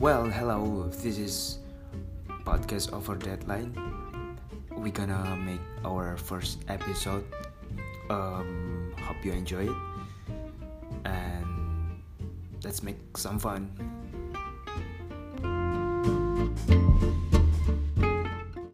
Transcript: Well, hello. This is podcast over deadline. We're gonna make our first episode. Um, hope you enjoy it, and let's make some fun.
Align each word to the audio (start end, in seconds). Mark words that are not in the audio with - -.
Well, 0.00 0.32
hello. 0.32 0.88
This 0.88 1.18
is 1.20 1.58
podcast 2.48 2.88
over 2.96 3.20
deadline. 3.20 3.76
We're 4.72 4.96
gonna 4.96 5.36
make 5.36 5.60
our 5.84 6.16
first 6.16 6.64
episode. 6.72 7.28
Um, 8.08 8.96
hope 8.96 9.20
you 9.20 9.36
enjoy 9.36 9.68
it, 9.68 9.76
and 11.04 12.00
let's 12.64 12.82
make 12.82 12.96
some 13.20 13.36
fun. 13.36 13.68